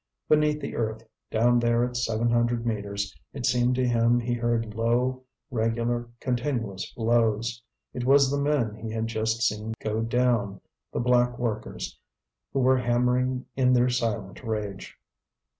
Beneath 0.27 0.59
the 0.59 0.75
earth, 0.75 1.07
down 1.29 1.59
there 1.59 1.83
at 1.85 1.95
seven 1.95 2.27
hundred 2.31 2.65
metres, 2.65 3.15
it 3.33 3.45
seemed 3.45 3.75
to 3.75 3.87
him 3.87 4.19
he 4.19 4.33
heard 4.33 4.73
low, 4.73 5.21
regular, 5.51 6.07
continuous 6.19 6.91
blows; 6.95 7.61
it 7.93 8.03
was 8.03 8.31
the 8.31 8.41
men 8.41 8.73
he 8.73 8.89
had 8.89 9.05
just 9.05 9.43
seen 9.43 9.75
go 9.79 10.01
down, 10.01 10.59
the 10.91 10.99
black 10.99 11.37
workers, 11.37 11.99
who 12.51 12.61
were 12.61 12.77
hammering 12.79 13.45
in 13.55 13.73
their 13.73 13.89
silent 13.89 14.43
rage. 14.43 14.97